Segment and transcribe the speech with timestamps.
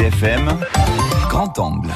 [0.00, 0.58] RCFM,
[1.28, 1.90] grand angle.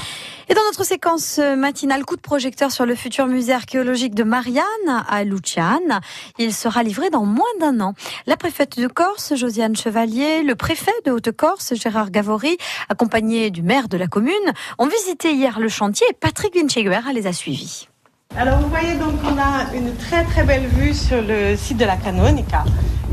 [0.50, 4.62] Et dans notre séquence matinale, coup de projecteur sur le futur musée archéologique de Marianne
[5.08, 6.00] à Luciane.
[6.38, 7.94] Il sera livré dans moins d'un an.
[8.26, 12.58] La préfète de Corse, Josiane Chevalier, le préfet de Haute-Corse, Gérard Gavory,
[12.90, 17.26] accompagné du maire de la commune, ont visité hier le chantier et Patrick Vincheguer les
[17.26, 17.88] a suivis.
[18.36, 21.84] Alors vous voyez donc on a une très très belle vue sur le site de
[21.84, 22.64] la Canonica.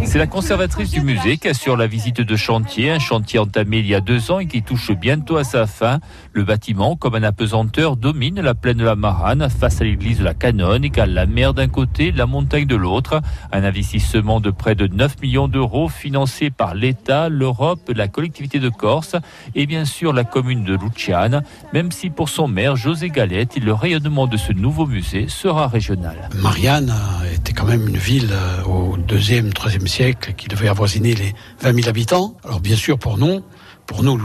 [0.03, 3.87] C'est la conservatrice du musée qui assure la visite de chantier, un chantier entamé il
[3.87, 5.99] y a deux ans et qui touche bientôt à sa fin.
[6.33, 10.23] Le bâtiment, comme un apesanteur, domine la plaine de la Marane face à l'église de
[10.23, 13.21] la Canonique, à la mer d'un côté, la montagne de l'autre.
[13.51, 18.69] Un investissement de près de 9 millions d'euros financé par l'État, l'Europe, la collectivité de
[18.69, 19.15] Corse
[19.53, 21.43] et bien sûr la commune de Luciane,
[21.73, 26.29] même si pour son maire, José Galette, le rayonnement de ce nouveau musée sera régional.
[26.35, 26.93] Marianne
[27.33, 31.75] était quand même une ville euh, au deuxième, troisième siècle qui devait avoisiner les 20
[31.75, 32.35] 000 habitants.
[32.43, 33.41] Alors bien sûr pour nous,
[33.85, 34.17] pour nous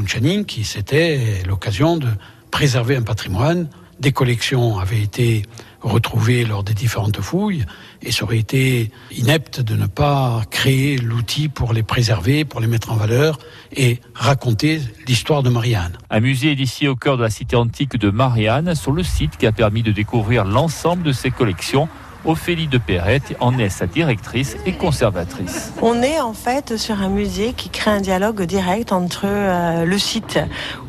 [0.44, 2.08] qui c'était l'occasion de
[2.50, 3.68] préserver un patrimoine.
[3.98, 5.42] Des collections avaient été
[5.80, 7.64] retrouvées lors des différentes fouilles
[8.02, 12.66] et ça aurait été inepte de ne pas créer l'outil pour les préserver, pour les
[12.66, 13.38] mettre en valeur
[13.72, 15.96] et raconter l'histoire de Marianne.
[16.10, 19.36] Un musée est ici au cœur de la cité antique de Marianne, sur le site
[19.36, 21.88] qui a permis de découvrir l'ensemble de ses collections
[22.26, 25.72] Ophélie de Perrette en est sa directrice et conservatrice.
[25.80, 29.98] On est en fait sur un musée qui crée un dialogue direct entre euh, le
[29.98, 30.40] site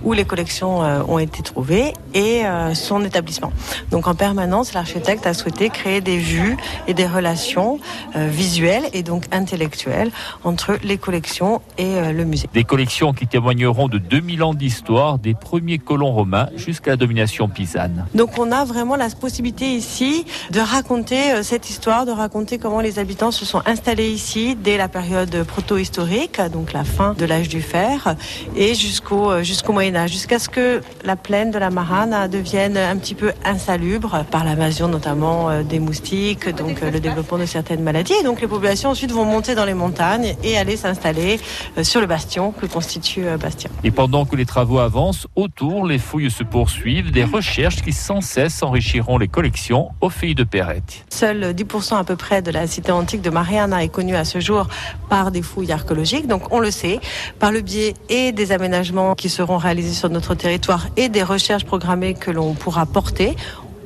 [0.03, 3.51] où les collections euh, ont été trouvées et euh, son établissement.
[3.91, 6.57] Donc en permanence, l'architecte a souhaité créer des vues
[6.87, 7.79] et des relations
[8.15, 10.11] visuelles et donc intellectuelles
[10.43, 12.49] entre les collections et le musée.
[12.53, 17.47] Des collections qui témoigneront de 2000 ans d'histoire, des premiers colons romains jusqu'à la domination
[17.47, 18.05] pisane.
[18.15, 22.81] Donc on a vraiment la possibilité ici de raconter euh, cette histoire, de raconter comment
[22.81, 27.49] les habitants se sont installés ici dès la période proto-historique, donc la fin de l'âge
[27.49, 28.15] du fer,
[28.55, 32.77] et jusqu'au euh, jusqu'au Moyen Âge, jusqu'à ce que la plaine de la Marane devienne
[32.77, 37.81] un petit peu insalubre par l'invasion notamment euh, des moustiques, donc le développement de certaines
[37.81, 38.13] maladies.
[38.19, 41.39] Et donc les populations ensuite vont monter dans les montagnes et aller s'installer
[41.81, 43.69] sur le bastion que constitue Bastia.
[43.83, 48.21] Et pendant que les travaux avancent, autour, les fouilles se poursuivent, des recherches qui sans
[48.21, 51.05] cesse enrichiront les collections au Pays de Perrette.
[51.17, 54.39] Seul 10% à peu près de la cité antique de Mariana est connue à ce
[54.39, 54.67] jour
[55.09, 56.27] par des fouilles archéologiques.
[56.27, 56.99] Donc on le sait,
[57.39, 61.65] par le biais et des aménagements qui seront réalisés sur notre territoire et des recherches
[61.65, 63.35] programmées que l'on pourra porter,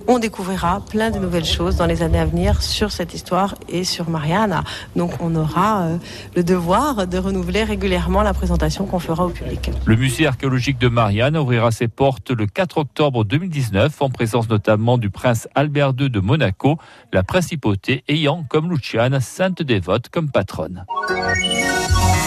[0.08, 3.84] on découvrira plein de nouvelles choses dans les années à venir sur cette histoire et
[3.84, 4.64] sur Mariana.
[4.96, 5.98] Donc on aura euh,
[6.36, 9.72] le devoir de renouveler régulièrement la présentation qu'on fera au public.
[9.86, 14.98] Le musée archéologique de Marianne ouvrira ses portes le 4 octobre 2019 en présence notamment
[14.98, 16.78] du prince Albert II de Monaco,
[17.14, 20.86] la principauté ayant comme Luciane sainte dévote comme patronne.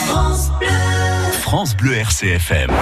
[0.06, 0.68] France Bleu,
[1.41, 2.70] France Bleu RCFM.